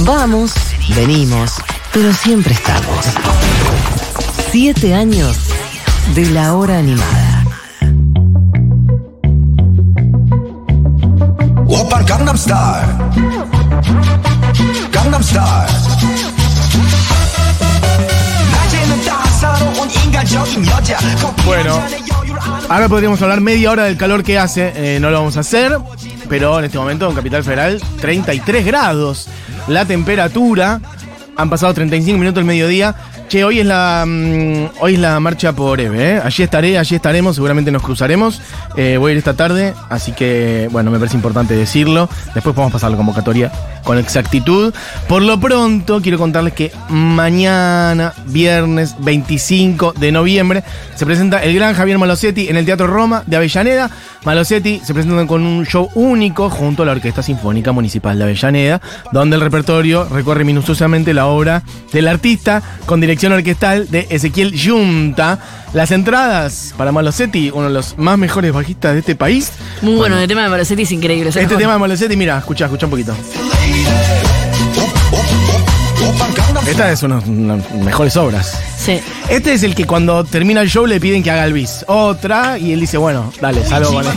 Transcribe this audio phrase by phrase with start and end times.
[0.00, 0.52] Vamos,
[0.96, 1.52] venimos,
[1.92, 3.06] pero siempre estamos.
[4.50, 5.36] Siete años
[6.14, 7.44] de la hora animada.
[21.44, 21.80] Bueno,
[22.68, 25.76] ahora podríamos hablar media hora del calor que hace, eh, no lo vamos a hacer,
[26.28, 29.28] pero en este momento en Capital Federal 33 grados
[29.68, 30.80] la temperatura,
[31.36, 32.94] han pasado 35 minutos del mediodía.
[33.28, 36.20] Che, hoy es la mm, hoy es la marcha por Eve, ¿eh?
[36.22, 38.42] Allí estaré, allí estaremos, seguramente nos cruzaremos.
[38.76, 42.08] Eh, voy a ir esta tarde, así que bueno, me parece importante decirlo.
[42.34, 43.50] Después podemos pasar la convocatoria
[43.82, 44.72] con exactitud.
[45.08, 50.64] Por lo pronto, quiero contarles que mañana, viernes 25 de noviembre,
[50.94, 53.90] se presenta el gran Javier Malosetti en el Teatro Roma de Avellaneda.
[54.24, 58.80] Malosetti se presenta con un show único junto a la Orquesta Sinfónica Municipal de Avellaneda,
[59.12, 65.38] donde el repertorio recorre minuciosamente la obra del artista con dirección orquestal de Ezequiel Yunta.
[65.72, 69.52] Las entradas para Malosetti, uno de los más mejores bajistas de este país.
[69.80, 71.30] Muy bueno, bueno el tema de Malosetti es increíble.
[71.30, 73.16] Este tema de Malosetti, mira, escucha, escucha un poquito.
[76.66, 78.58] Esta es una de las mejores obras.
[78.78, 79.00] Sí.
[79.30, 81.86] Este es el que cuando termina el show le piden que haga el bis.
[81.88, 84.12] Otra, y él dice, bueno, dale, salgo con En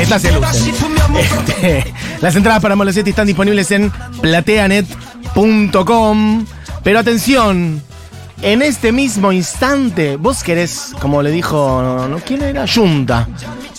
[0.00, 0.72] esta se luce.
[1.18, 6.46] Este, las entradas para Malosetti están disponibles en plateanet.com.
[6.82, 7.82] Pero atención,
[8.42, 12.18] en este mismo instante, vos querés, como le dijo, ¿no?
[12.18, 12.64] ¿quién era?
[12.66, 13.28] Junta.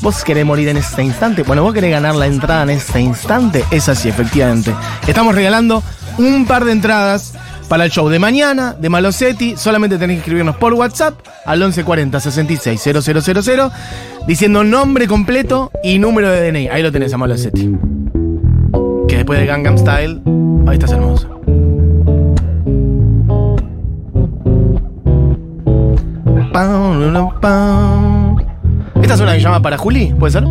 [0.01, 1.43] ¿Vos querés morir en este instante?
[1.43, 3.63] Bueno, vos querés ganar la entrada en este instante.
[3.71, 4.73] Es así, efectivamente.
[5.07, 5.83] Estamos regalando
[6.17, 7.33] un par de entradas
[7.67, 9.55] para el show de mañana de Malosetti.
[9.57, 13.71] Solamente tenés que escribirnos por WhatsApp al 1140 66 000
[14.27, 16.67] diciendo nombre completo y número de DNI.
[16.67, 17.71] Ahí lo tenés a Malosetti.
[19.07, 20.21] Que después de Gangnam Style,
[20.67, 21.41] ahí estás hermoso.
[29.01, 30.43] Esta es una que llama Para Juli, ¿puede ser?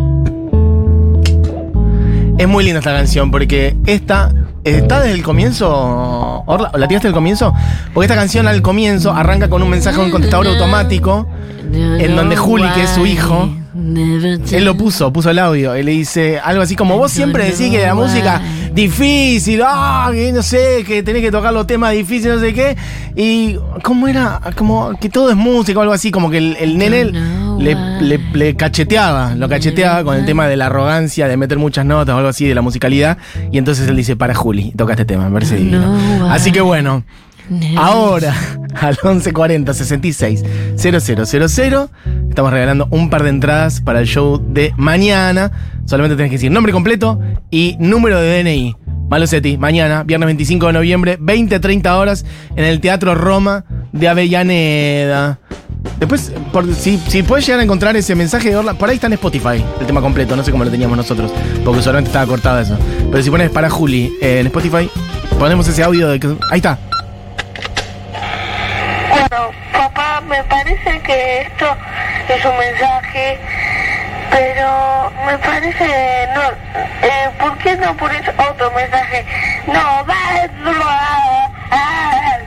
[2.37, 6.43] Es muy linda esta canción porque esta está desde el comienzo.
[6.47, 7.53] Orla, ¿La tiraste del comienzo?
[7.93, 11.27] Porque esta canción al comienzo arranca con un mensaje a un contestador automático
[11.71, 15.73] en donde Juli, que es su hijo, él lo puso, puso el audio.
[15.75, 18.41] Él le dice algo así como: Vos siempre decís que la música
[18.73, 22.75] difícil, ah, que no sé, que tenés que tocar los temas difíciles, no sé qué.
[23.15, 24.39] Y, ¿cómo era?
[24.55, 27.05] Como que todo es música o algo así, como que el, el nene
[27.59, 31.85] le, le- le cacheteaba, lo cacheteaba con el tema de la arrogancia, de meter muchas
[31.85, 33.17] notas o algo así, de la musicalidad.
[33.51, 35.97] Y entonces él dice: Para Juli, toca este tema, me parece divino.
[36.31, 37.03] Así que bueno.
[37.77, 38.35] Ahora,
[38.75, 40.43] al 1140 66
[40.75, 41.89] 000,
[42.29, 45.51] estamos regalando un par de entradas para el show de mañana.
[45.85, 47.19] Solamente tenés que decir nombre completo
[47.49, 48.75] y número de DNI.
[49.09, 52.25] Malosetti, mañana, viernes 25 de noviembre, 20-30 horas,
[52.55, 55.39] en el Teatro Roma de Avellaneda.
[55.99, 56.31] Después,
[56.77, 59.63] si, si puedes llegar a encontrar ese mensaje de Orla, por ahí está en Spotify,
[59.79, 61.31] el tema completo, no sé cómo lo teníamos nosotros,
[61.65, 62.77] porque solamente estaba cortado eso.
[63.11, 64.89] Pero si pones para Juli en Spotify,
[65.37, 66.27] ponemos ese audio de que.
[66.49, 66.79] Ahí está.
[69.09, 71.75] Bueno, papá, me parece que esto
[72.29, 73.37] es un mensaje,
[74.29, 76.41] pero me parece no.
[77.07, 79.25] Eh, ¿Por qué no pones otro mensaje?
[79.67, 82.39] No, dátelo a- a-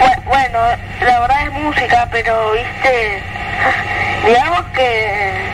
[0.00, 0.58] Bu- Bueno,
[1.04, 3.22] la verdad es música, pero viste,
[4.26, 5.46] digamos que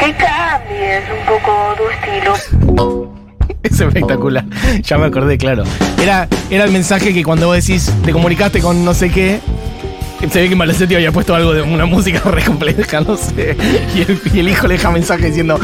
[0.00, 2.34] que cambies un poco tu estilo.
[3.60, 4.44] Es espectacular.
[4.82, 5.64] Ya me acordé, claro.
[6.00, 9.40] Era, era el mensaje que cuando vos decís, te comunicaste con no sé qué,
[10.30, 13.56] se ve que Malosetti había puesto algo de una música re compleja, no sé.
[13.94, 15.58] Y el, y el hijo le deja mensaje diciendo,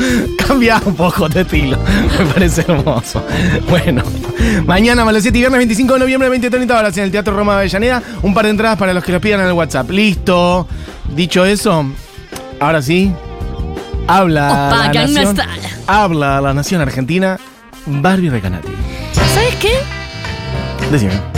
[0.47, 1.79] cambia un poco tu estilo.
[2.19, 3.25] Me parece hermoso.
[3.69, 4.03] Bueno,
[4.67, 8.03] mañana Malosetti, viernes 25 de noviembre, 20-30 horas en el Teatro Roma de Avellaneda.
[8.23, 9.91] Un par de entradas para los que los pidan en el WhatsApp.
[9.91, 10.67] Listo.
[11.15, 11.87] Dicho eso,
[12.59, 13.13] ahora sí,
[14.09, 15.37] habla Opa, la nación,
[15.87, 17.39] habla la nación argentina,
[17.87, 18.69] Barbie Recanati.
[19.13, 19.73] ¿Sabes qué?
[20.91, 21.34] Decime.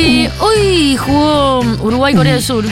[0.00, 2.64] Que hoy jugó Uruguay-Corea del Sur.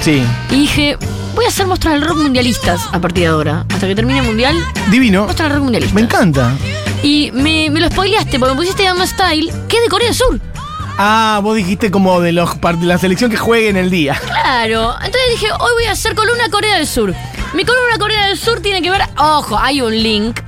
[0.00, 0.96] Sí, Y dije,
[1.34, 3.66] voy a hacer mostrar el rock mundialistas a partir de ahora.
[3.74, 4.56] Hasta que termine el mundial,
[4.88, 5.26] divino.
[5.26, 5.94] mostrar el rock mundialistas.
[5.94, 6.52] Me encanta.
[7.02, 10.14] Y me, me lo spoileaste porque me pusiste Gamma Style, que es de Corea del
[10.14, 10.40] Sur.
[10.98, 14.14] Ah, vos dijiste como de los de la selección que juegue en el día.
[14.24, 14.94] Claro.
[14.94, 17.12] Entonces dije, hoy voy a hacer columna Corea del Sur.
[17.54, 19.02] Mi columna Corea del Sur tiene que ver.
[19.18, 20.38] Ojo, hay un link.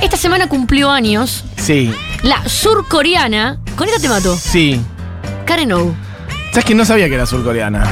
[0.00, 1.92] Esta semana cumplió años Sí,
[2.22, 3.58] la surcoreana.
[3.76, 4.36] Con esta te mato.
[4.36, 4.80] sí.
[5.44, 5.94] Karen O.
[6.50, 7.84] ¿Sabes que no sabía que era surcoreana?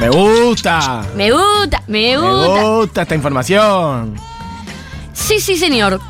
[0.00, 1.02] Me gusta.
[1.14, 2.62] Me gusta, me Me gusta.
[2.62, 4.14] gusta esta información.
[5.12, 6.00] Sí, sí, señor.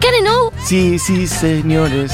[0.00, 0.52] Karen O.
[0.64, 2.12] Sí, sí, señores.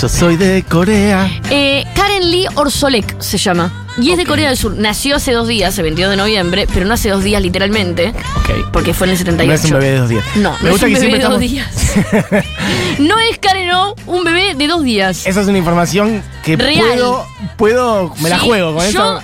[0.00, 1.30] Yo soy de Corea.
[1.50, 3.81] Eh, Karen Lee Orsolek se llama.
[3.98, 4.74] Y es de Corea del Sur.
[4.76, 8.70] Nació hace dos días, el 22 de noviembre, pero no hace dos días literalmente, Ok.
[8.72, 9.48] porque fue en el 78.
[9.48, 10.24] No es un bebé de dos días.
[10.36, 12.46] No, Me no gusta es un que bebé de dos estamos- días.
[13.00, 15.26] no es Karen O, un bebé de dos días.
[15.26, 16.80] Esa es una información que Real.
[16.88, 19.22] puedo, puedo, me la Sí, juego con yo eso.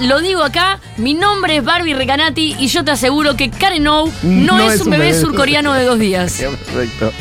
[0.00, 4.10] Lo digo acá, mi nombre es Barbie Recanati y yo te aseguro que Karen O
[4.22, 6.32] no, es, un bebé, surcoreano de dos días.
[6.40, 7.12] Perfecto.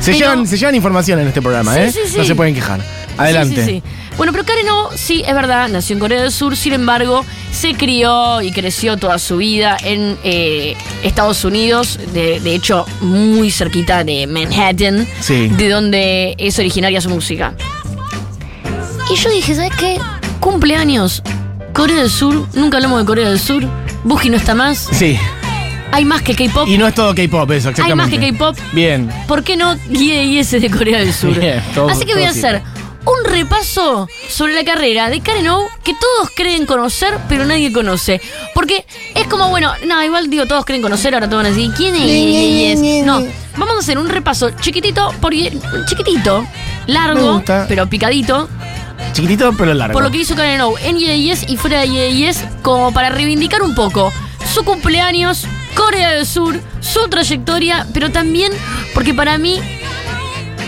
[0.00, 1.92] Se, Pero- llevan, se llevan información en este programa, Sí, ¿eh?
[1.92, 2.18] sí, sí.
[2.18, 2.80] No se pueden quejar.
[3.18, 3.56] Adelante.
[3.56, 3.82] Sí, sí, sí.
[4.16, 7.74] Bueno, pero Karen O, sí, es verdad, nació en Corea del Sur, sin embargo, se
[7.74, 14.04] crió y creció toda su vida en eh, Estados Unidos, de, de hecho, muy cerquita
[14.04, 17.54] de Manhattan, de donde es originaria su música.
[19.12, 19.98] Y yo dije, ¿sabes qué?
[20.40, 21.22] Cumpleaños,
[21.72, 23.64] Corea del Sur, nunca hablamos de Corea del Sur,
[24.04, 25.18] Buji no está más, Sí.
[25.92, 26.66] hay más que K-pop.
[26.68, 27.82] Y no es todo K-pop eso, exactamente.
[27.92, 28.56] Hay más que K-pop.
[28.72, 29.10] Bien.
[29.28, 31.38] ¿Por qué no IS de Corea del Sur?
[31.38, 32.62] Bien, todo- Así que voy a hacer
[33.06, 38.20] un repaso sobre la carrera de Karen O que todos creen conocer, pero nadie conoce.
[38.54, 41.72] Porque es como, bueno, no, igual digo, todos creen conocer, ahora todos van a decir,
[41.76, 43.04] ¿quién es?
[43.04, 43.22] No,
[43.56, 45.32] vamos a hacer un repaso chiquitito, por,
[45.86, 46.46] chiquitito,
[46.86, 48.48] largo, pero picadito,
[49.12, 49.92] Chiquitito pero largo.
[49.92, 53.62] por lo que hizo Karen O en IES y fuera de IES, como para reivindicar
[53.62, 54.12] un poco
[54.52, 58.52] su cumpleaños, Corea del Sur, su trayectoria, pero también
[58.94, 59.60] porque para mí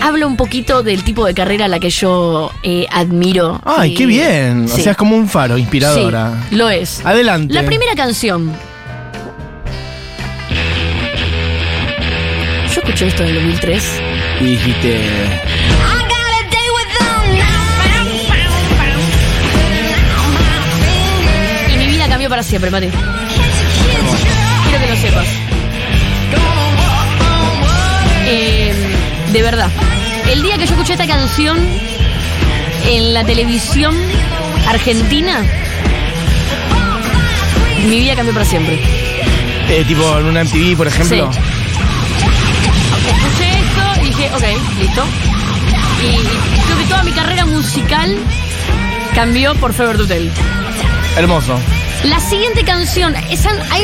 [0.01, 3.61] habla un poquito del tipo de carrera a la que yo eh, admiro.
[3.65, 4.65] Ay, Eh, qué bien.
[4.65, 4.81] O sí.
[4.83, 6.33] sea, es como un faro inspiradora.
[6.49, 7.05] Sí, lo es.
[7.05, 7.53] Adelante.
[7.53, 8.51] La primera canción.
[12.73, 14.01] Yo escuché esto en el 2003.
[14.41, 14.99] Y dijiste.
[21.73, 22.87] Y mi vida cambió para siempre, Mati.
[24.69, 25.27] Quiero que lo sepas.
[28.31, 28.73] Eh,
[29.31, 29.69] de verdad.
[30.31, 31.57] El día que yo escuché esta canción
[32.85, 33.95] en la televisión
[34.67, 35.43] argentina,
[37.87, 38.79] mi vida cambió para siempre.
[39.69, 41.31] eh, tipo en una MTV, por ejemplo.
[41.31, 41.39] Sí.
[43.07, 45.03] Escuché esto y dije, ok, listo.
[46.01, 46.15] Y
[46.65, 48.17] creo que toda mi carrera musical
[49.15, 50.31] cambió por Fever Tutel.
[51.17, 51.59] Hermoso.
[52.03, 53.83] La siguiente canción, hay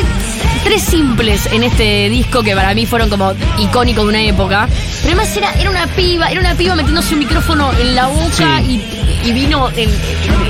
[0.64, 4.68] tres simples en este disco que para mí fueron como icónicos de una época.
[5.06, 8.58] Pero además era, era una piba, era una piba metiéndose un micrófono en la boca
[8.60, 8.82] Sí.
[9.24, 9.88] y, y vino en,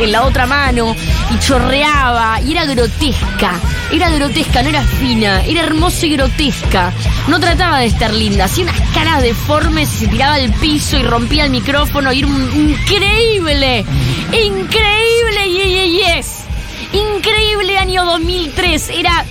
[0.00, 0.96] en la otra mano
[1.34, 3.52] y chorreaba y era grotesca.
[3.92, 6.90] Era grotesca, no era fina, era hermosa y grotesca.
[7.28, 11.02] No trataba de estar linda, hacía unas caras deformes y se tiraba al piso y
[11.02, 13.84] rompía el micrófono y era un- increíble,
[14.32, 16.44] increíble, y y- yes.
[16.92, 18.88] Increíble año 2003.
[18.90, 19.24] Era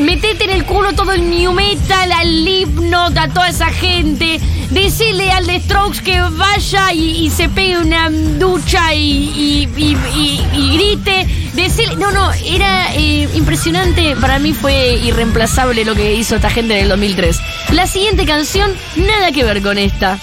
[0.00, 4.40] metete en el culo todo el new metal, al Slipknot, a toda esa gente.
[4.74, 11.26] Decirle al The Strokes que vaya y, y se pegue una ducha y grite.
[11.54, 14.16] Decirle, no, no, era eh, impresionante.
[14.16, 17.38] Para mí fue irreemplazable lo que hizo esta gente en el 2003.
[17.72, 20.18] La siguiente canción, nada que ver con esta.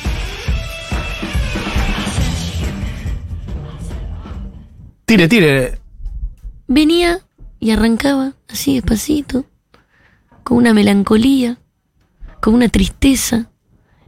[5.05, 5.79] Tire, tire.
[6.67, 7.21] Venía
[7.59, 9.45] y arrancaba así despacito,
[10.43, 11.59] con una melancolía,
[12.41, 13.50] con una tristeza,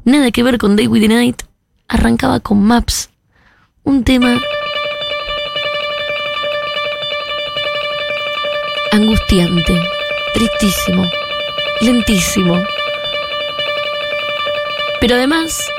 [0.06, 1.44] nada que ver con Day with the Night.
[1.88, 3.10] Arrancaba con Maps,
[3.84, 4.40] un tema
[8.92, 9.80] angustiante,
[10.34, 11.10] tristísimo,
[11.82, 12.64] lentísimo.
[15.00, 15.70] Pero además,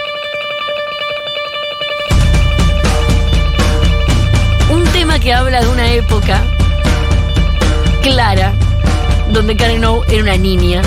[4.71, 6.43] un tema que habla de una época
[8.03, 8.53] clara,
[9.33, 10.83] donde Karen O era una niña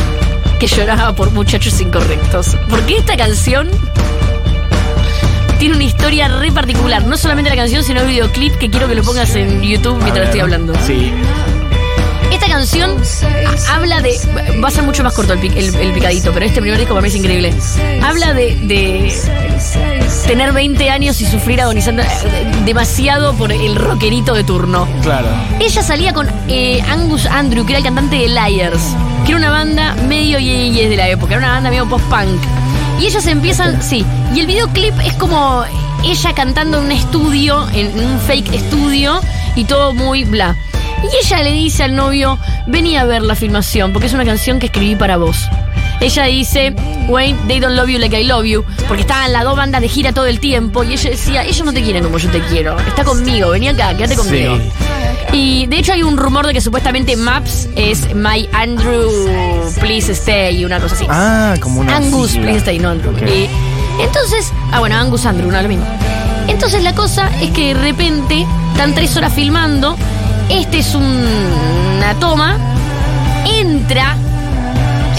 [0.59, 2.55] que lloraba por muchachos incorrectos.
[2.69, 3.69] Porque esta canción
[5.59, 7.05] tiene una historia re particular.
[7.05, 10.25] No solamente la canción, sino el videoclip que quiero que lo pongas en YouTube mientras
[10.25, 10.73] estoy hablando.
[10.85, 11.11] Sí.
[12.31, 12.95] Esta canción
[13.69, 14.17] habla de.
[14.63, 16.93] Va a ser mucho más corto el, pic- el- el picadito, pero este primer disco
[16.93, 17.53] para mí es increíble.
[18.03, 19.11] Habla de, de
[20.27, 22.07] tener 20 años y sufrir agonizando eh,
[22.65, 24.86] demasiado por el rockerito de turno.
[25.01, 25.29] Claro.
[25.60, 28.93] Ella salía con eh, Angus Andrew, que era el cantante de Liars,
[29.25, 32.41] que era una banda medio yeyes de la época, era una banda medio post-punk.
[33.00, 34.05] Y ellas empiezan, sí,
[34.36, 35.63] y el videoclip es como
[36.03, 39.22] ella cantando en un estudio, en un fake estudio,
[39.55, 40.57] y todo muy bla.
[41.03, 44.60] Y ella le dice al novio, vení a ver la filmación, porque es una canción
[44.60, 45.48] que escribí para vos.
[46.00, 46.75] Ella dice,
[47.08, 49.89] Wayne, they don't love you like I love you, porque estaban las dos bandas de
[49.89, 52.77] gira todo el tiempo, y ella decía, ellos no te quieren como yo te quiero,
[52.80, 54.58] está conmigo, vení acá, quédate conmigo.
[54.58, 54.63] Sí.
[55.34, 59.10] Y de hecho hay un rumor de que supuestamente Maps es My Andrew
[59.82, 61.06] Please Stay y una cosa así.
[61.10, 61.98] Ah, como una.
[61.98, 62.44] Angus sigla.
[62.44, 63.12] Please Stay, no Andrew.
[63.27, 63.50] Y
[64.01, 65.86] entonces, ah bueno, Angus Andrew, no lo mismo.
[66.48, 69.98] Entonces la cosa es que de repente están tres horas filmando,
[70.50, 71.25] este es un-
[71.98, 72.58] una toma,
[73.60, 74.16] entra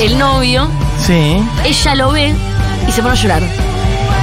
[0.00, 0.68] el novio,
[1.04, 1.38] Sí.
[1.64, 2.34] ella lo ve
[2.88, 3.42] y se pone a llorar.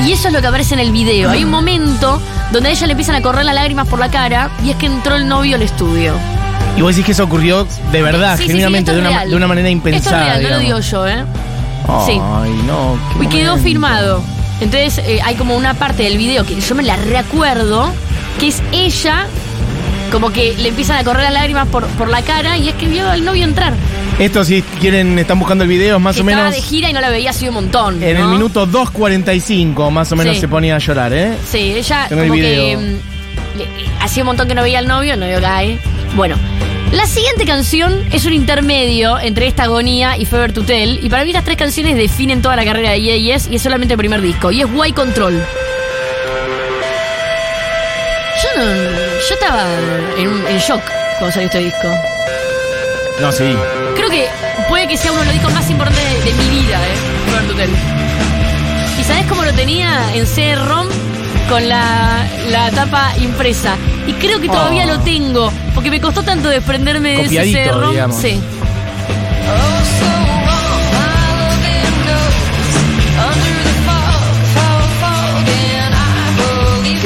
[0.05, 1.29] Y eso es lo que aparece en el video.
[1.31, 4.49] Hay un momento donde a ella le empiezan a correr las lágrimas por la cara
[4.63, 6.13] y es que entró el novio al estudio.
[6.77, 9.35] Y vos decís que eso ocurrió de verdad, Sí, sí, sí, genuinamente, de, una, de
[9.35, 10.17] una manera impensada.
[10.17, 11.23] Esto es real, no lo digo yo, ¿eh?
[12.05, 12.19] Sí.
[12.21, 12.97] Ay, no.
[13.17, 14.21] qué Y quedó firmado.
[14.59, 17.91] Entonces eh, hay como una parte del video que yo me la reacuerdo,
[18.39, 19.27] que es ella,
[20.11, 22.87] como que le empiezan a correr las lágrimas por, por la cara y es que
[22.87, 23.73] vio al novio entrar.
[24.19, 26.55] Esto, si quieren, están buscando el video, más que o estaba menos.
[26.55, 28.01] de gira y no la veía así un montón.
[28.01, 30.41] En el minuto 2.45, más o menos, Sí.
[30.41, 31.33] se ponía a llorar, ¿eh?
[31.49, 35.15] Sí, ella Tengo el como que mm, hacía un montón que no veía al novio,
[35.15, 35.77] el novio cae.
[36.15, 36.37] Bueno,
[36.93, 41.03] la siguiente canción es un intermedio entre esta agonía y Fever to Tell.
[41.03, 43.95] Y para mí las tres canciones definen toda la carrera de Yes y es solamente
[43.95, 44.49] el primer disco.
[44.49, 45.33] Y es Why Control.
[48.43, 48.65] Yo no.
[48.71, 49.65] Yo estaba
[50.17, 50.81] en, en shock
[51.19, 51.89] cuando salió este disco.
[53.19, 53.53] No, sí.
[53.95, 54.27] Creo que
[54.69, 57.47] puede que sea uno de los discos más importantes de, de mi vida, ¿eh?
[57.47, 57.69] To Tell.
[58.99, 60.87] ¿Y sabes cómo lo tenía en CD-ROM?
[61.49, 63.75] Con la, la tapa impresa.
[64.07, 64.93] Y creo que todavía Oh.
[64.95, 68.11] lo tengo, porque me costó tanto desprenderme de ese CD-ROM.
[68.11, 68.39] Sí.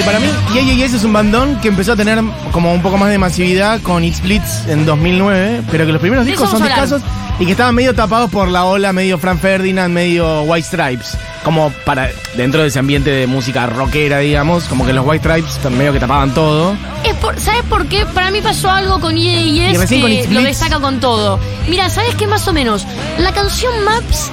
[0.09, 0.27] Para mí,
[0.75, 2.19] Yes es un bandón que empezó a tener
[2.51, 6.49] como un poco más de masividad con X-Blitz en 2009, pero que los primeros discos
[6.49, 7.03] son escasos
[7.39, 11.15] y que estaban medio tapados por la ola, medio Frank Ferdinand, medio White Stripes.
[11.43, 15.71] Como para dentro de ese ambiente de música rockera, digamos, como que los White Stripes
[15.71, 16.75] medio que tapaban todo.
[17.03, 18.05] Es por- ¿Sabes por qué?
[18.07, 20.59] Para mí pasó algo con Yeah Y Yes recién con que It's lo Blitz.
[20.59, 21.39] destaca con todo.
[21.69, 22.25] Mira, ¿sabes qué?
[22.25, 22.85] Más o menos.
[23.19, 24.31] La canción Maps,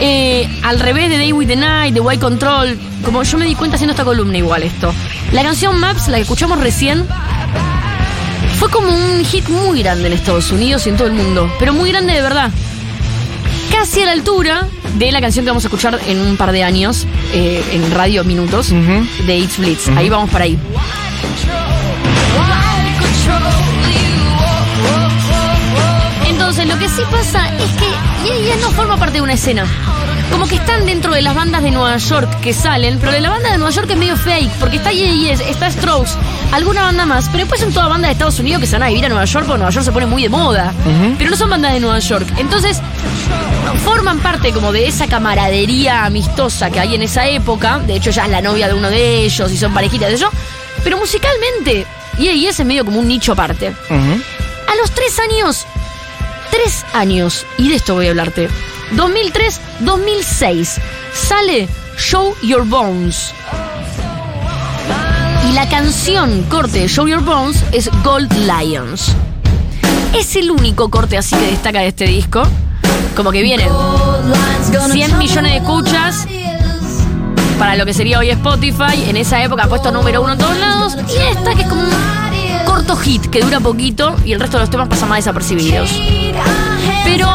[0.00, 3.54] eh, al revés de Day with the Night, de White Control, como yo me di
[3.54, 4.92] cuenta haciendo esta columna igual esto.
[5.32, 7.04] La canción Maps, la que escuchamos recién,
[8.58, 11.50] fue como un hit muy grande en Estados Unidos y en todo el mundo.
[11.58, 12.50] Pero muy grande de verdad.
[13.70, 16.64] Casi a la altura de la canción que vamos a escuchar en un par de
[16.64, 19.88] años, eh, en Radio Minutos, de It's Blitz.
[19.96, 20.58] Ahí vamos para ahí.
[26.28, 27.77] Entonces, lo que sí pasa es
[28.28, 29.64] Yeah Yeah no forma parte de una escena.
[30.30, 33.30] Como que están dentro de las bandas de Nueva York que salen, pero de la
[33.30, 36.10] banda de Nueva York es medio fake, porque está Yes, está Strokes,
[36.52, 38.88] alguna banda más, pero después son todas bandas de Estados Unidos que se van a
[38.88, 40.74] vivir a Nueva York porque Nueva York se pone muy de moda.
[41.16, 42.26] Pero no son bandas de Nueva York.
[42.36, 42.82] Entonces,
[43.84, 47.78] forman parte como de esa camaradería amistosa que hay en esa época.
[47.78, 50.30] De hecho, ya es la novia de uno de ellos y son parejitas de ellos.
[50.84, 51.86] Pero musicalmente,
[52.18, 53.68] Yes es medio como un nicho aparte.
[53.68, 55.66] A los tres años,
[56.50, 58.48] tres años, y de esto voy a hablarte.
[58.96, 60.78] 2003-2006
[61.12, 63.32] sale Show Your Bones.
[65.48, 69.12] Y la canción corte de Show Your Bones es Gold Lions.
[70.14, 72.42] Es el único corte así que destaca de este disco.
[73.16, 73.68] Como que vienen
[74.90, 76.26] 100 millones de escuchas
[77.58, 79.04] para lo que sería hoy Spotify.
[79.08, 80.96] En esa época ha puesto número uno en todos lados.
[81.08, 81.82] Y esta que es como
[82.68, 85.90] corto hit que dura poquito y el resto de los temas pasan más desapercibidos.
[87.04, 87.26] Pero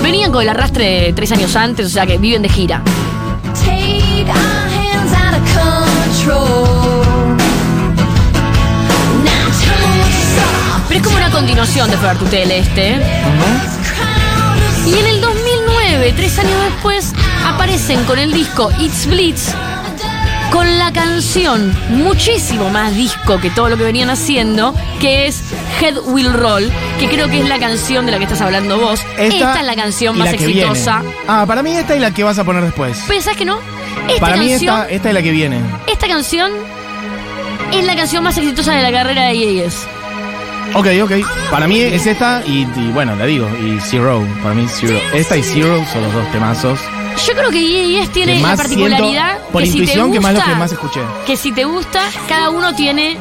[0.00, 2.80] venían con el arrastre de tres años antes, o sea que viven de gira.
[10.88, 13.00] Pero es como una continuación de Fever to Tell este.
[14.86, 17.12] Y en el 2009, tres años después,
[17.44, 19.48] aparecen con el disco It's Blitz,
[20.54, 25.42] con la canción muchísimo más disco que todo lo que venían haciendo, que es
[25.80, 26.70] Head Will Roll,
[27.00, 29.00] que creo que es la canción de la que estás hablando vos.
[29.18, 31.00] Esta, es la canción más la exitosa.
[31.00, 31.16] viene.
[31.26, 33.02] Ah, para mí esta es la que vas a poner después.
[33.08, 33.58] ¿Pensás que no?
[34.08, 35.60] Esta para mí canción, esta, esta es la que viene.
[35.88, 36.52] esta canción
[37.72, 39.88] es la canción más exitosa de la carrera de Yes.
[40.74, 41.50] Ok, ok.
[41.50, 43.48] Para mí es esta y, y bueno, la digo.
[43.60, 44.24] Y Zero.
[44.40, 45.00] Para mí Zero.
[45.14, 46.78] Esta y Zero son los dos temazos.
[47.26, 50.32] Yo creo que Yes tiene la particularidad siento, por que si te intuición, que más
[50.32, 51.00] lo gusta- que más escuché.
[51.26, 53.16] que si te gusta, cada uno tiene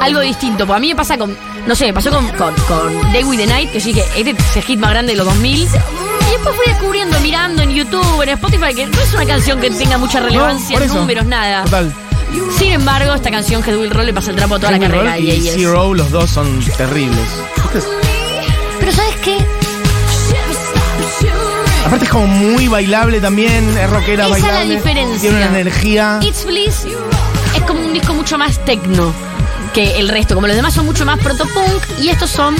[0.00, 0.66] algo distinto.
[0.66, 1.36] Pues a mí me pasa con,
[1.66, 4.30] no sé, me pasó con, con, con Day with the Night, que yo dije, este
[4.30, 5.60] es el hit más grande de los 2000.
[5.62, 9.70] Y después fui descubriendo, mirando en YouTube, en Spotify, que no es una canción que
[9.70, 10.94] tenga mucha relevancia, eso.
[10.96, 11.64] números, nada.
[11.64, 11.92] Total.
[12.58, 15.14] Sin embargo, esta canción Head Will Roll le pasa el trapo a toda la carrera
[15.14, 15.54] Roll de y Yes.
[15.54, 17.18] Zero, los dos son terribles.
[17.74, 17.86] Es-
[18.78, 19.38] Pero ¿sabes qué?
[21.88, 24.74] Aparte es como muy bailable también, es rockera Esa es la bailable.
[24.76, 25.20] diferencia.
[25.30, 26.20] Tiene una energía.
[26.22, 26.84] It's Bliss
[27.56, 29.12] es como un disco mucho más tecno.
[29.74, 30.34] que el resto.
[30.34, 32.56] Como los demás son mucho más protopunk y estos son,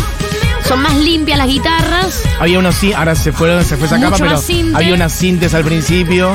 [0.69, 2.23] son más limpias las guitarras.
[2.39, 4.77] Había unos sí, ahora se fueron, se fue esa Mucho capa, pero sinte.
[4.77, 6.31] había unas sintes al principio,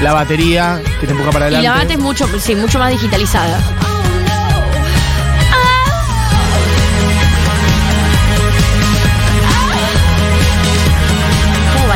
[0.00, 1.68] la batería que te empuja para Y adelante.
[1.68, 3.58] la bata es mucho, sí, mucho más digitalizada.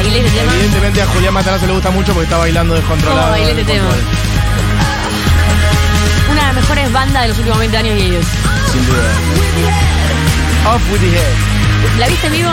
[0.09, 0.53] Bailé este tema?
[0.55, 3.21] Evidentemente a Julián Matarazzo le gusta mucho porque está bailando descontrolado.
[3.21, 3.89] ¿Cómo bailé este tema?
[6.31, 8.25] Una de las mejores bandas de los últimos 20 años y ellos.
[8.73, 10.75] Sin duda.
[10.75, 11.99] Off with the head.
[11.99, 12.51] ¿La viste en vivo?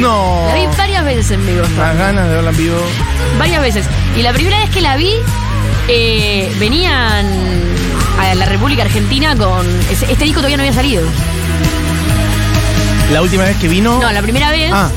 [0.00, 0.44] No.
[0.48, 1.62] La vi varias veces en vivo.
[1.78, 2.76] Las ganas de verla en vivo.
[3.38, 3.86] Varias veces.
[4.16, 5.12] Y la primera vez que la vi,
[5.88, 7.26] eh, venían
[8.20, 9.66] a la República Argentina con.
[9.90, 11.02] Este disco todavía no había salido.
[13.12, 13.98] La última vez que vino.
[14.00, 14.88] No, la primera vez Ah.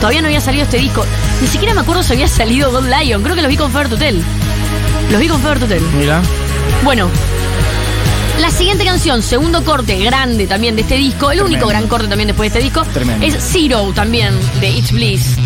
[0.00, 1.04] Todavía no había salido este disco.
[1.40, 3.22] Ni siquiera me acuerdo si había salido God Lion.
[3.22, 4.22] Creo que los vi con Fever Hotel.
[5.10, 5.82] Los vi con Fever Hotel.
[5.98, 6.22] Mira.
[6.82, 7.08] Bueno.
[8.40, 12.28] La siguiente canción, segundo corte grande también de este disco, el único gran corte también
[12.28, 13.26] después de este disco, Tremendo.
[13.26, 15.36] es Zero también, de It's Bliss.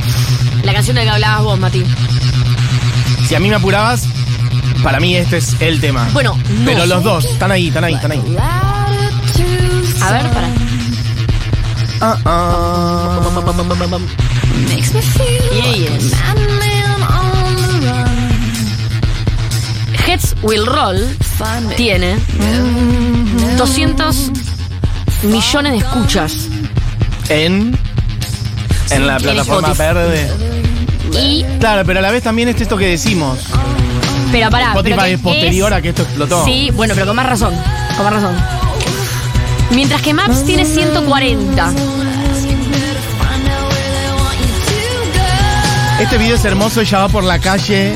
[0.62, 1.84] La canción de la que hablabas vos, Mati.
[3.26, 4.06] Si a mí me apurabas,
[4.84, 6.08] para mí este es el tema.
[6.12, 6.64] Bueno, no.
[6.64, 8.22] Pero los dos, están ahí, están ahí, están ahí.
[10.00, 10.48] A ver, para.
[12.00, 13.20] Ah,
[14.54, 15.74] ah.
[15.76, 16.12] Yes.
[20.06, 21.16] Heads Will Roll
[21.76, 22.16] tiene
[23.56, 24.30] 200
[25.24, 26.48] millones de escuchas
[27.28, 27.76] En.
[28.90, 29.94] En la plataforma Spotify.
[29.94, 30.30] verde.
[31.18, 33.38] y Claro, pero a la vez también es esto que decimos.
[34.30, 36.44] pero pará, Spotify pero que es posterior es- a que esto explotó.
[36.44, 37.54] Sí, bueno, pero con más razón,
[37.96, 38.36] con más razón.
[39.70, 41.72] Mientras que Maps tiene 140.
[46.04, 47.94] Este video es hermoso, ella va por la calle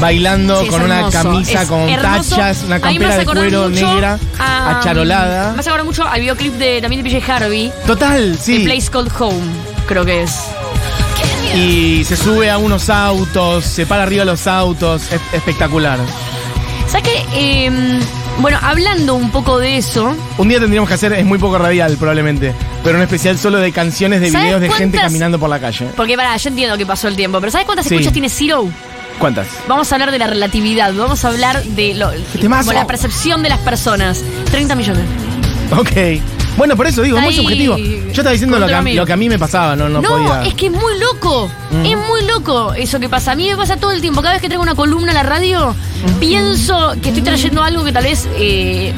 [0.00, 2.36] bailando Sí, con una hermoso, camisa es con hermoso.
[2.36, 5.52] tachas, una campera de cuero negra, a- acharolada.
[5.52, 8.58] Me hace acordar mucho al videoclip de, también de PJ Harvey, Total, The sí.
[8.60, 9.42] Place Called Home,
[9.86, 10.34] creo que es.
[11.54, 15.98] Y se sube a unos autos, se para arriba de los autos, es espectacular.
[16.88, 17.66] ¿Sabes qué?
[17.66, 18.00] Eh,
[18.38, 21.96] bueno, hablando un poco de eso, Un día tendríamos que hacer, es muy poco radial
[21.98, 25.58] probablemente, pero un especial solo de canciones de ¿Sabes videos de gente caminando por la
[25.60, 25.86] calle.
[25.96, 27.94] porque pará, yo entiendo que pasó el tiempo, pero ¿sabes cuántas Sí.
[27.94, 28.68] escuchas tiene Zero?
[29.18, 29.46] ¿Cuántas?
[29.68, 33.50] Vamos a hablar de la relatividad, vamos a hablar de lo, como la percepción de
[33.50, 34.22] las personas.
[34.50, 35.04] 30 millones.
[35.76, 36.20] Ok.
[36.56, 37.76] Bueno, por eso digo, es muy subjetivo.
[37.78, 40.08] Yo estaba diciendo lo que, a, lo que a mí me pasaba, no, no, No,
[40.08, 40.42] podía.
[40.44, 41.48] es que es muy loco.
[41.70, 41.86] Mm.
[41.86, 43.32] Es muy loco eso que pasa.
[43.32, 44.20] A mí me pasa todo el tiempo.
[44.20, 45.74] Cada vez que traigo una columna a la radio,
[46.20, 48.92] pienso que estoy trayendo algo que tal vez eh,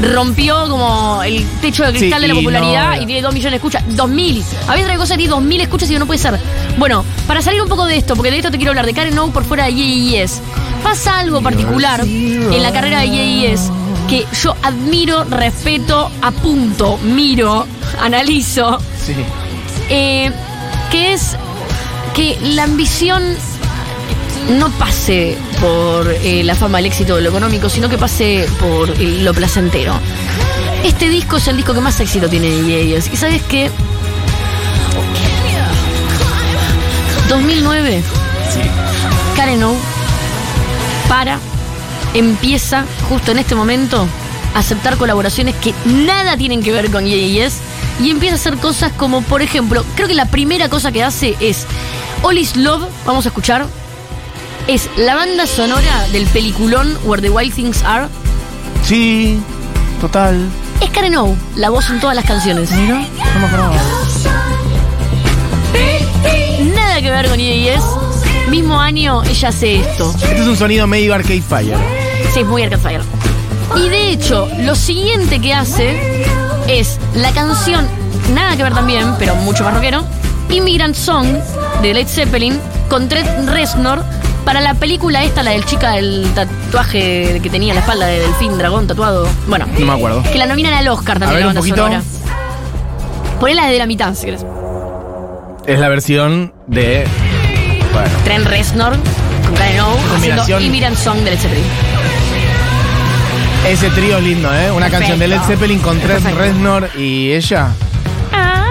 [0.00, 3.52] rompió como el techo de cristal Sí, de la popularidad no- y tiene 2 millones
[3.52, 3.82] de escuchas.
[3.96, 4.44] 2000.
[4.66, 6.38] A veces traigo cosas que tiene 2000 escuchas y no puede ser.
[6.78, 9.18] Bueno, para salir un poco de esto, porque de esto te quiero hablar, de Karen
[9.18, 10.40] O por fuera de Yes.
[10.82, 13.70] Pasa algo particular en la carrera de Yes
[14.08, 17.66] que yo admiro, respeto, apunto, miro,
[18.00, 19.12] analizo Sí.
[19.90, 20.30] eh,
[20.90, 21.36] que es
[22.14, 23.22] que la ambición
[24.48, 29.20] no pase por eh, la fama, el éxito lo económico, sino que pase por eh,
[29.22, 29.94] lo placentero.
[30.84, 33.08] Este disco es el disco que más éxito tiene de ellos.
[33.12, 33.70] ¿Y sabes qué?
[37.28, 38.02] 2009,
[39.36, 39.74] Karen O
[41.08, 41.38] para,
[42.14, 44.06] empieza justo en este momento
[44.54, 47.58] a aceptar colaboraciones que nada tienen que ver con Yes
[48.00, 51.36] y empieza a hacer cosas como, por ejemplo, creo que la primera cosa que hace
[51.40, 51.66] es
[52.22, 53.66] All Is Love, vamos a escuchar,
[54.68, 58.06] es la banda sonora del peliculón Where the Wild Things Are.
[58.84, 59.40] Sí,
[59.98, 60.46] total.
[60.82, 62.70] Es Karen O, la voz en todas las canciones.
[62.72, 62.96] Mira,
[63.34, 63.76] no me acordaba.
[66.74, 67.82] Nada que ver con Yes.
[68.50, 70.14] Mismo año ella hace esto.
[70.22, 71.78] Este es un sonido medio Arcade Fire.
[72.34, 73.02] Sí, es muy Arcade Fire.
[73.74, 76.24] Y de hecho, lo siguiente que hace
[76.68, 77.86] es la canción,
[78.34, 80.04] nada que ver también, pero mucho más rockero,
[80.50, 81.26] Immigrant Song
[81.80, 84.02] de Led Zeppelin con Trent Reznor
[84.48, 88.20] para la película esta, la del chica del tatuaje que tenía en la espalda de
[88.20, 89.28] delfín, dragón tatuado.
[89.46, 90.22] Bueno, No me acuerdo.
[90.22, 91.76] que la nominan al Oscar A también ver, la un banda poquito.
[91.76, 92.02] sonora.
[93.38, 94.46] Ponela desde la mitad, si querés.
[95.66, 97.06] Es la versión de.
[97.92, 98.08] Bueno.
[98.24, 98.92] Trent Reznor
[99.44, 100.62] con Karen O haciendo Combinación.
[100.62, 101.64] Immigrant Song de Led Zeppelin.
[103.68, 104.70] Ese trío es lindo, ¿eh?
[104.72, 106.38] Una canción de Led Zeppelin con Trent Perfecto.
[106.38, 107.68] Reznor y ella.
[108.32, 108.64] Ah,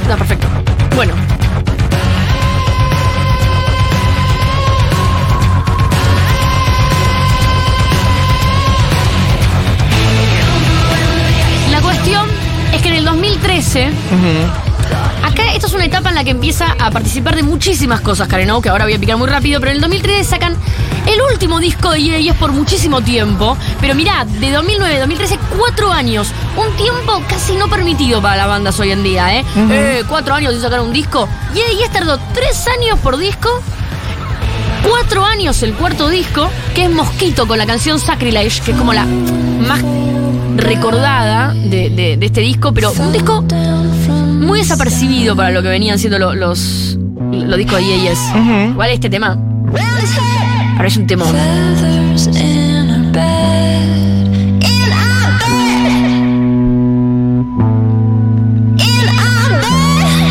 [0.00, 0.46] está perfecto.
[0.94, 1.12] Bueno.
[13.74, 13.90] 2013,
[15.24, 18.48] acá esto es una etapa en la que empieza a participar de muchísimas cosas, Karen
[18.62, 20.56] que ahora voy a picar muy rápido, pero en el 2013 sacan
[21.06, 25.92] El último disco de es por muchísimo tiempo, pero mirá, de 2009 a 2013, cuatro
[25.92, 26.28] años.
[26.56, 29.44] Un tiempo casi no permitido para las bandas hoy en día, ¿eh?
[29.56, 31.28] Eh, cuatro años sin sacar un disco.
[31.52, 33.48] Ye tardó tres años por disco.
[34.88, 38.92] Cuatro años el cuarto disco, que es Mosquito con la canción Sacrilege, que es como
[38.92, 39.82] la más
[40.56, 43.44] recordada de, de- de este disco, pero un disco
[44.40, 46.98] muy desapercibido para lo que venían siendo lo- los,
[47.32, 48.12] los discos de Ye
[48.70, 49.38] Igual este tema.
[50.76, 51.16] Ahora es un bed.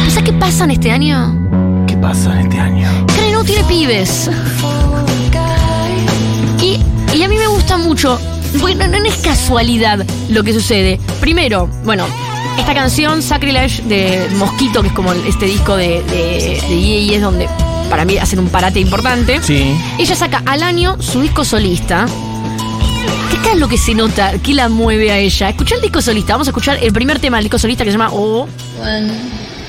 [0.09, 1.33] ¿Sabes qué pasa en este año?
[1.87, 2.87] ¿Qué pasa en este año?
[3.07, 4.29] Que no tiene pibes.
[6.61, 6.79] Y,
[7.15, 8.19] y a mí me gusta mucho.
[8.59, 10.99] Bueno, no, no es casualidad lo que sucede.
[11.19, 12.05] Primero, bueno,
[12.57, 17.21] esta canción, Sacrilege de Mosquito, que es como este disco de, de, de Ye es
[17.21, 17.47] donde
[17.89, 19.39] para mí hacen un parate importante.
[19.41, 19.75] Sí.
[19.97, 22.05] Ella saca al año su disco solista.
[23.31, 24.33] ¿Qué acá es lo que se nota?
[24.39, 25.49] ¿Qué la mueve a ella?
[25.49, 26.33] Escucha el disco solista.
[26.33, 28.47] Vamos a escuchar el primer tema del disco solista que se llama Oh.
[28.81, 29.11] One,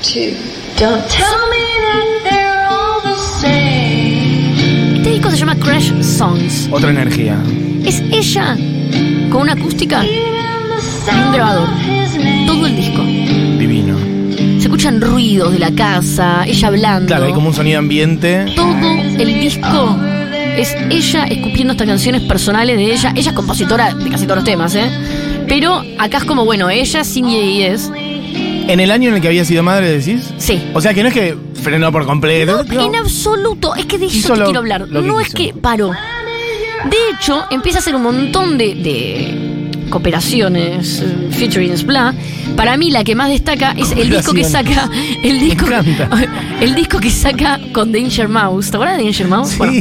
[0.01, 0.33] two.
[0.79, 4.97] Don't tell me that they're all the same.
[4.97, 6.67] Este disco se llama Crash Songs.
[6.71, 7.37] Otra energía.
[7.83, 8.57] Es ella
[9.31, 10.03] con una acústica
[11.13, 11.69] un grabador.
[12.47, 13.01] Todo el disco.
[13.03, 13.97] Divino.
[14.59, 17.07] Se escuchan ruidos de la casa, ella hablando.
[17.07, 18.45] Claro, hay como un sonido ambiente.
[18.55, 18.75] Todo
[19.17, 19.97] el disco
[20.57, 23.13] es ella escupiendo estas canciones personales de ella.
[23.15, 24.89] Ella es compositora de casi todos los temas, ¿eh?
[25.47, 27.91] Pero acá es como, bueno, ella sin es.
[28.67, 30.33] En el año en el que había sido madre, decís.
[30.37, 30.59] Sí.
[30.73, 32.63] O sea que no es que frenó por completo.
[32.63, 33.75] No, en absoluto.
[33.75, 34.87] Es que de eso te lo- quiero hablar.
[34.89, 35.91] no es que paró.
[35.91, 39.54] De hecho, empieza a hacer un montón de, de
[39.89, 42.13] cooperaciones, eh, featurings, bla.
[42.55, 44.89] Para mí la que más destaca es el disco que saca.
[45.23, 45.65] El disco,
[46.61, 48.71] el disco que saca con Danger Mouse.
[48.71, 49.57] ¿Te acuerdas de Danger Mouse?
[49.57, 49.73] Bueno,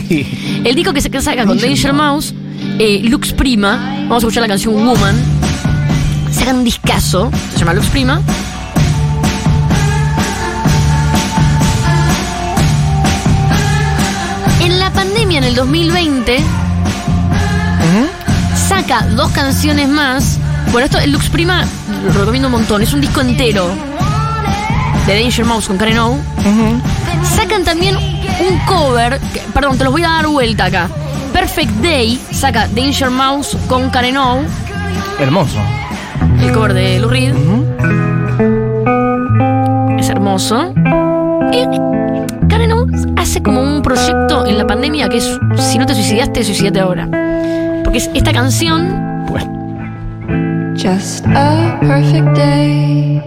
[0.65, 2.35] el disco que saca con Danger Danger Mouse,
[2.79, 3.97] eh, Lux Prima.
[4.03, 5.17] Vamos a escuchar la canción Woman.
[6.31, 8.21] Sacan un discazo, se llama Lux Prima.
[14.61, 16.64] En la pandemia, en el 2020,
[18.87, 20.39] saca dos canciones más.
[20.73, 21.65] Bueno, esto, el Lux Prima,
[22.07, 22.83] lo recomiendo un montón.
[22.83, 23.69] Es un disco entero
[25.07, 26.19] de Danger Mouse con Karen O.
[27.37, 30.89] Sacan también un cover, que- perdón, te los voy a dar vuelta acá.
[31.33, 34.39] Perfect Day saca Danger Mouse con Karen O,
[35.19, 35.59] Hermoso.
[36.41, 37.35] el cover de Lou Reed.
[39.99, 40.73] Es hermoso.
[41.53, 41.67] Y
[42.49, 46.43] Karen O hace como un proyecto en la pandemia que es si no te suicidaste,
[46.45, 47.09] suicidate ahora.
[47.95, 49.53] Es esta canción Bueno.
[50.77, 53.23] Just a perfect day.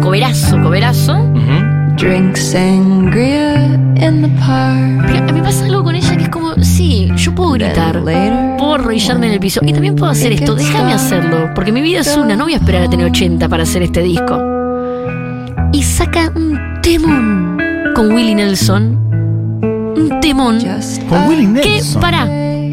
[0.00, 1.14] coverazo, coverazo.
[1.14, 1.96] Ujú.
[1.96, 3.64] Drink sangria
[3.96, 5.04] in the park.
[5.06, 8.00] Pero a mí me pasa algo con ella que es como, sí, yo puedo gritar,
[8.02, 12.00] puedo arrodillarme en el piso y también puedo hacer esto, déjame hacerlo, porque mi vida
[12.00, 14.40] es una, no voy a esperar a tener 80 para hacer este disco.
[15.72, 17.58] Y saca un temón
[17.96, 18.96] con Willie Nelson,
[19.96, 22.00] un temón Just Con Willie que, Nelson.
[22.00, 22.26] para,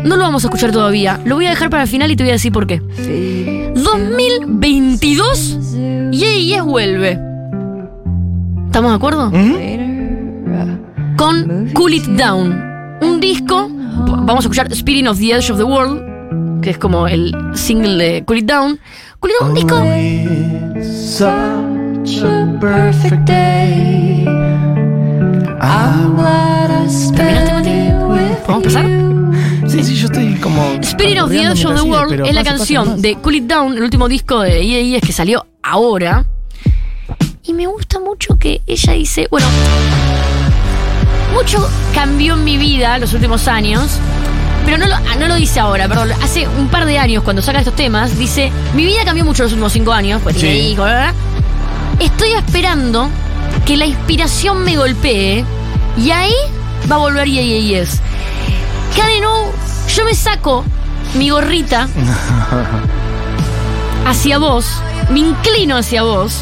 [0.06, 2.24] no lo vamos a escuchar todavía, lo voy a dejar para el final y te
[2.24, 2.82] voy a decir por qué.
[3.74, 5.58] 2022
[6.12, 7.20] y es vuelve.
[8.68, 9.32] ¿Estamos de acuerdo?
[11.18, 13.00] Con Cool It Down.
[13.02, 17.08] Un disco, vamos a escuchar Spirit of the Edge of the World, que es como
[17.08, 18.80] el single de Cool It Down.
[19.20, 19.76] Cool It Down, un disco
[28.46, 29.15] ¿Podemos empezar?
[29.86, 30.80] Sí, yo estoy como.
[30.82, 33.44] Spirit of the Edge of the sigue, World es la pasa, canción de Cool It
[33.44, 36.26] Down, el último disco de EA que salió ahora.
[37.44, 39.46] Y me gusta mucho que ella dice, bueno,
[41.36, 44.00] mucho cambió en mi vida los últimos años.
[44.66, 46.12] Pero no lo, ah, no lo dice ahora, perdón.
[46.24, 49.52] Hace un par de años, cuando saca estos temas, dice: Mi vida cambió mucho los
[49.52, 50.68] últimos cinco años, pues tiene Sí.
[50.70, 50.90] hijos.
[52.00, 53.10] Estoy esperando
[53.68, 55.46] que la inspiración me golpee
[56.04, 56.34] y ahí
[56.92, 58.02] va a volver Yes.
[58.96, 59.45] Karen O,
[59.96, 60.64] yo me saco
[61.16, 61.88] mi gorrita
[64.06, 64.66] hacia vos,
[65.10, 66.42] me inclino hacia vos,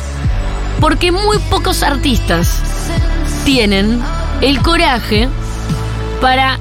[0.79, 2.59] porque muy pocos artistas
[3.45, 3.99] tienen
[4.41, 5.27] el coraje
[6.21, 6.59] para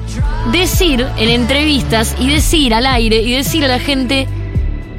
[0.51, 4.27] decir en entrevistas y decir al aire y decir a la gente,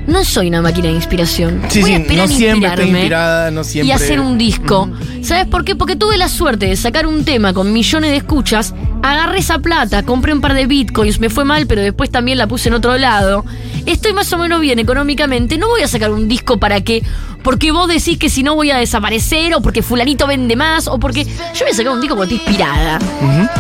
[0.07, 1.63] no soy una máquina de inspiración.
[1.69, 3.89] Sí, Voy a sí, esperar no siempre inspirada, no siempre.
[3.89, 4.91] y hacer un disco.
[5.23, 5.77] ¿Sabes por qué?
[5.77, 8.75] Porque tuve la suerte de sacar un tema con millones de escuchas,
[9.05, 12.47] agarré esa plata, compré un par de bitcoins, me fue mal, pero después también la
[12.47, 13.45] puse en otro lado.
[13.85, 17.03] estoy más o menos bien económicamente, no voy a sacar un disco para que,
[17.43, 20.99] porque vos decís que si no voy a desaparecer, o porque fulanito vende más, o
[20.99, 22.99] porque yo voy a sacar un disco porque estoy inspirada.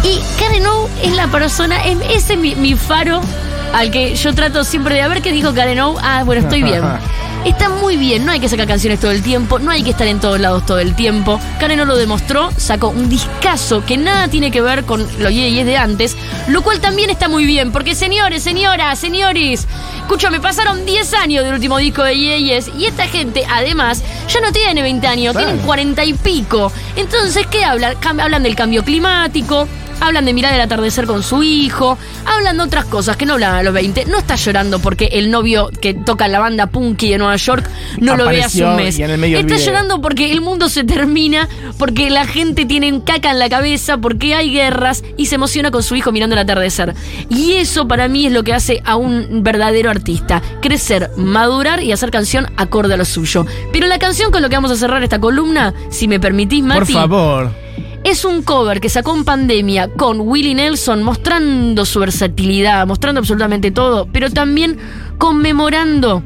[0.02, 3.20] Y Karen O es la persona, es, ese es mi, mi faro
[3.74, 5.96] al que yo trato siempre de a ver qué dijo Karen O.
[6.00, 6.82] Ah, bueno, estoy bien.
[7.44, 10.06] Está muy bien, no hay que sacar canciones todo el tiempo, no hay que estar
[10.06, 11.38] en todos lados todo el tiempo.
[11.60, 15.66] Karen O lo demostró, sacó un discazo que nada tiene que ver con los yeyes
[15.66, 16.16] de antes,
[16.48, 19.66] lo cual también está muy bien, porque señores, señoras, señores,
[19.98, 24.02] escúchame, pasaron 10 años del último disco de yeyes y esta gente, además,
[24.32, 25.48] ya no tiene 20 años, Claro.
[25.48, 26.72] tienen 40 y pico.
[26.96, 27.94] Entonces, ¿qué hablan?
[28.20, 29.68] Hablan del cambio climático.
[30.00, 33.54] Hablan de mirar el atardecer con su hijo, hablan de otras cosas que no hablan
[33.54, 34.06] a los 20.
[34.06, 37.68] No está llorando porque el novio que toca la banda punky de Nueva York
[38.00, 38.98] no lo ve hace un mes.
[38.98, 43.48] está llorando porque el mundo se termina, porque la gente tiene un caca en la
[43.48, 46.94] cabeza, porque hay guerras y se emociona con su hijo mirando el atardecer.
[47.30, 50.42] Y eso para mí es lo que hace a un verdadero artista.
[50.60, 53.46] Crecer, madurar y hacer canción acorde a lo suyo.
[53.72, 56.92] Pero la canción con lo que vamos a cerrar esta columna, si me permitís, Mati.
[56.92, 57.63] Por favor.
[58.04, 63.70] Es un cover que sacó en pandemia con Willie Nelson mostrando su versatilidad, mostrando absolutamente
[63.70, 64.78] todo, pero también
[65.18, 66.22] conmemorando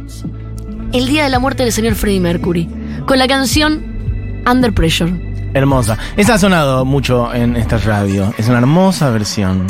[0.92, 2.68] el día de la muerte del señor Freddie Mercury,
[3.06, 5.50] con la canción Under Pressure.
[5.54, 5.96] Hermosa.
[6.16, 8.34] Esa ha sonado mucho en esta radio.
[8.36, 9.66] Es una hermosa versión.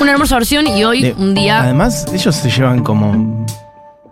[0.00, 1.62] Una hermosa versión y hoy, De- un día...
[1.62, 3.44] Además, ellos se llevan como.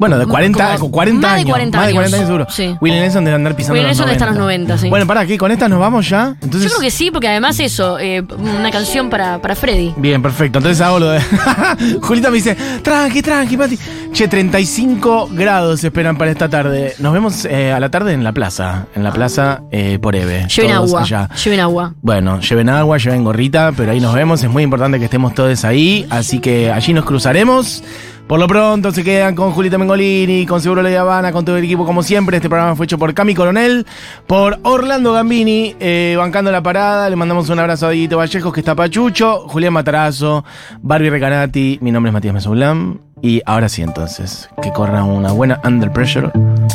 [0.02, 1.50] Bueno, de Como- 40, como 40 más de años.
[1.52, 2.26] 40 más de 40 años.
[2.26, 2.46] seguro.
[2.50, 2.76] Sí.
[2.80, 4.12] Willie Nelson debe andar pisando Willie Nelson 90.
[4.12, 4.88] está en los 90, sí.
[4.88, 6.34] Bueno, para aquí, con estas nos vamos ya.
[6.42, 9.94] Entonces, Yo creo que sí, porque además eso, eh, una canción para, para Freddy.
[9.96, 10.58] Bien, perfecto.
[10.58, 11.20] Entonces hago lo de.
[12.02, 13.78] Julita me dice: tranqui, tranqui, Pati.
[14.12, 16.94] Che, 35 grados esperan para esta tarde.
[16.98, 18.86] Nos vemos eh, a la tarde en la plaza.
[18.96, 20.48] En la plaza eh, por Eve.
[20.48, 21.28] Lleven agua, allá.
[21.44, 21.94] lleven agua.
[22.02, 24.42] Bueno, lleven agua, lleven gorrita, pero ahí nos vemos.
[24.42, 26.06] Es muy importante que estemos todos ahí.
[26.10, 27.84] Así que allí nos cruzaremos.
[28.26, 31.64] Por lo pronto se quedan con Julita Mengolini, con Seguro La Habana, con todo el
[31.64, 32.36] equipo como siempre.
[32.36, 33.86] Este programa fue hecho por Cami Coronel,
[34.26, 37.10] por Orlando Gambini, eh, bancando la parada.
[37.10, 40.44] Le mandamos un abrazo a Dieguito Vallejos, que está Pachucho, Julián Matarazo,
[40.80, 41.78] Barbie Recanati.
[41.82, 42.98] Mi nombre es Matías Mesoulam.
[43.20, 46.30] Y ahora sí, entonces, que corra una buena Under Pressure.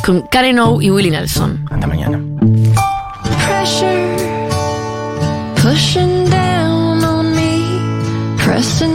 [0.05, 1.65] Con Karen O y Willie Nelson.
[1.69, 2.21] Hasta mañana.
[3.47, 4.17] pressure
[5.55, 7.79] pushing down on me,
[8.38, 8.87] pressing